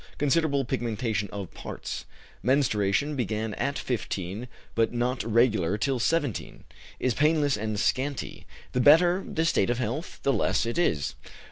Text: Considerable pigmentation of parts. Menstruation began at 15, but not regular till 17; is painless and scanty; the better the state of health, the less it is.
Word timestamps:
Considerable 0.17 0.65
pigmentation 0.65 1.29
of 1.31 1.53
parts. 1.53 2.05
Menstruation 2.41 3.15
began 3.15 3.53
at 3.53 3.77
15, 3.77 4.47
but 4.73 4.91
not 4.91 5.23
regular 5.23 5.77
till 5.77 5.99
17; 5.99 6.63
is 6.99 7.13
painless 7.13 7.55
and 7.55 7.79
scanty; 7.79 8.47
the 8.71 8.79
better 8.81 9.23
the 9.31 9.45
state 9.45 9.69
of 9.69 9.77
health, 9.77 10.19
the 10.23 10.33
less 10.33 10.65
it 10.65 10.79
is. 10.79 11.13